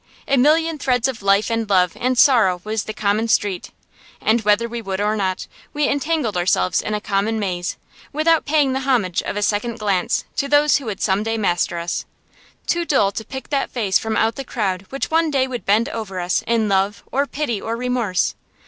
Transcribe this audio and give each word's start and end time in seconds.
A 0.27 0.35
million 0.35 0.79
threads 0.79 1.07
of 1.07 1.21
life 1.21 1.51
and 1.51 1.69
love 1.69 1.95
and 1.95 2.17
sorrow 2.17 2.59
was 2.63 2.85
the 2.85 2.91
common 2.93 3.27
street; 3.27 3.69
and 4.19 4.41
whether 4.41 4.67
we 4.67 4.81
would 4.81 4.99
or 4.99 5.15
not, 5.15 5.45
we 5.75 5.87
entangled 5.87 6.35
ourselves 6.35 6.81
in 6.81 6.95
a 6.95 6.99
common 6.99 7.37
maze, 7.37 7.77
without 8.11 8.43
paying 8.43 8.73
the 8.73 8.79
homage 8.79 9.21
of 9.21 9.37
a 9.37 9.43
second 9.43 9.77
glance 9.77 10.23
to 10.37 10.47
those 10.47 10.77
who 10.77 10.85
would 10.85 11.01
some 11.01 11.21
day 11.21 11.37
master 11.37 11.77
us; 11.77 12.05
too 12.65 12.83
dull 12.83 13.11
to 13.11 13.23
pick 13.23 13.49
that 13.49 13.69
face 13.69 13.99
from 13.99 14.17
out 14.17 14.37
the 14.37 14.43
crowd 14.43 14.87
which 14.89 15.11
one 15.11 15.29
day 15.29 15.45
would 15.47 15.67
bend 15.67 15.87
over 15.89 16.19
us 16.19 16.41
in 16.47 16.67
love 16.67 17.03
or 17.11 17.27
pity 17.27 17.61
or 17.61 17.77
remorse. 17.77 18.33